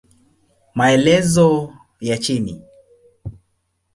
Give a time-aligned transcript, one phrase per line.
[0.75, 2.61] Maelezo ya chini